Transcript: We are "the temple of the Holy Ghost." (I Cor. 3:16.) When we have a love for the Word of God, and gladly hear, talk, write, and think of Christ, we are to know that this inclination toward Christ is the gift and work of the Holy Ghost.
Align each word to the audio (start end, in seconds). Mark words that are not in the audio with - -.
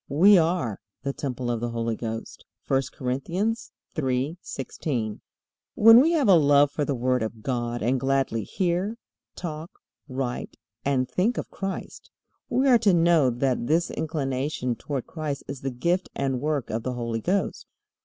We 0.09 0.35
are 0.39 0.79
"the 1.03 1.13
temple 1.13 1.51
of 1.51 1.59
the 1.59 1.69
Holy 1.69 1.95
Ghost." 1.95 2.43
(I 2.71 2.81
Cor. 2.91 3.11
3:16.) 3.11 5.19
When 5.75 6.01
we 6.01 6.13
have 6.13 6.27
a 6.27 6.33
love 6.33 6.71
for 6.71 6.83
the 6.83 6.95
Word 6.95 7.21
of 7.21 7.43
God, 7.43 7.83
and 7.83 7.99
gladly 7.99 8.43
hear, 8.43 8.97
talk, 9.35 9.69
write, 10.07 10.57
and 10.83 11.07
think 11.07 11.37
of 11.37 11.51
Christ, 11.51 12.09
we 12.49 12.67
are 12.67 12.79
to 12.79 12.95
know 12.95 13.29
that 13.29 13.67
this 13.67 13.91
inclination 13.91 14.73
toward 14.75 15.05
Christ 15.05 15.43
is 15.47 15.61
the 15.61 15.69
gift 15.69 16.09
and 16.15 16.41
work 16.41 16.71
of 16.71 16.81
the 16.81 16.93
Holy 16.93 17.21
Ghost. 17.21 17.67